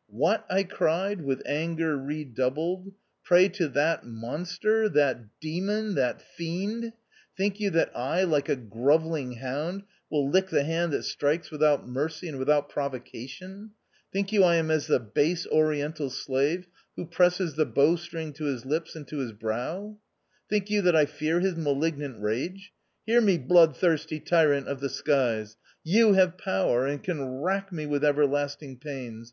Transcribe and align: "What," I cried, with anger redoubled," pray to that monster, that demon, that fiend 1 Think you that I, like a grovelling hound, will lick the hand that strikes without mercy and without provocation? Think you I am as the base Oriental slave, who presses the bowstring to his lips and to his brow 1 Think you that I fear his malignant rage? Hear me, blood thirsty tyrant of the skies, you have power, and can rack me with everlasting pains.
"What," 0.06 0.46
I 0.48 0.62
cried, 0.62 1.20
with 1.20 1.42
anger 1.44 1.98
redoubled," 1.98 2.94
pray 3.24 3.50
to 3.50 3.68
that 3.68 4.06
monster, 4.06 4.88
that 4.88 5.38
demon, 5.38 5.96
that 5.96 6.22
fiend 6.22 6.84
1 6.84 6.92
Think 7.36 7.60
you 7.60 7.68
that 7.72 7.90
I, 7.94 8.22
like 8.22 8.48
a 8.48 8.56
grovelling 8.56 9.32
hound, 9.32 9.82
will 10.10 10.26
lick 10.30 10.48
the 10.48 10.64
hand 10.64 10.94
that 10.94 11.02
strikes 11.02 11.50
without 11.50 11.86
mercy 11.86 12.26
and 12.26 12.38
without 12.38 12.70
provocation? 12.70 13.72
Think 14.10 14.32
you 14.32 14.42
I 14.44 14.54
am 14.56 14.70
as 14.70 14.86
the 14.86 14.98
base 14.98 15.46
Oriental 15.48 16.08
slave, 16.08 16.66
who 16.96 17.04
presses 17.04 17.56
the 17.56 17.66
bowstring 17.66 18.32
to 18.32 18.46
his 18.46 18.64
lips 18.64 18.96
and 18.96 19.06
to 19.08 19.18
his 19.18 19.32
brow 19.32 19.78
1 19.82 19.96
Think 20.48 20.70
you 20.70 20.80
that 20.80 20.96
I 20.96 21.04
fear 21.04 21.40
his 21.40 21.54
malignant 21.56 22.18
rage? 22.18 22.72
Hear 23.04 23.20
me, 23.20 23.36
blood 23.36 23.76
thirsty 23.76 24.20
tyrant 24.20 24.68
of 24.68 24.80
the 24.80 24.88
skies, 24.88 25.58
you 25.84 26.14
have 26.14 26.38
power, 26.38 26.86
and 26.86 27.02
can 27.04 27.26
rack 27.42 27.70
me 27.70 27.84
with 27.84 28.02
everlasting 28.02 28.78
pains. 28.78 29.30